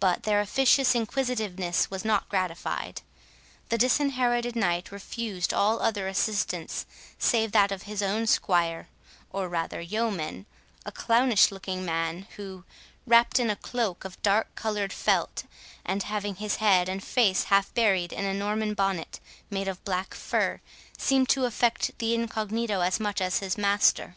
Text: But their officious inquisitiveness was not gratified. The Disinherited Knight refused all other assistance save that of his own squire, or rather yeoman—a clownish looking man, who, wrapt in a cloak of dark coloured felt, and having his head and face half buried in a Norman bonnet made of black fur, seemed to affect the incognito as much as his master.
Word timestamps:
But 0.00 0.24
their 0.24 0.40
officious 0.40 0.96
inquisitiveness 0.96 1.88
was 1.88 2.04
not 2.04 2.28
gratified. 2.28 3.02
The 3.68 3.78
Disinherited 3.78 4.56
Knight 4.56 4.90
refused 4.90 5.54
all 5.54 5.80
other 5.80 6.08
assistance 6.08 6.86
save 7.20 7.52
that 7.52 7.70
of 7.70 7.82
his 7.82 8.02
own 8.02 8.26
squire, 8.26 8.88
or 9.30 9.48
rather 9.48 9.80
yeoman—a 9.80 10.90
clownish 10.90 11.52
looking 11.52 11.84
man, 11.84 12.26
who, 12.34 12.64
wrapt 13.06 13.38
in 13.38 13.48
a 13.48 13.54
cloak 13.54 14.04
of 14.04 14.20
dark 14.22 14.52
coloured 14.56 14.92
felt, 14.92 15.44
and 15.84 16.02
having 16.02 16.34
his 16.34 16.56
head 16.56 16.88
and 16.88 17.04
face 17.04 17.44
half 17.44 17.72
buried 17.74 18.12
in 18.12 18.24
a 18.24 18.34
Norman 18.34 18.74
bonnet 18.74 19.20
made 19.50 19.68
of 19.68 19.84
black 19.84 20.14
fur, 20.14 20.60
seemed 20.98 21.28
to 21.28 21.44
affect 21.44 21.96
the 22.00 22.12
incognito 22.12 22.80
as 22.80 22.98
much 22.98 23.20
as 23.20 23.38
his 23.38 23.56
master. 23.56 24.16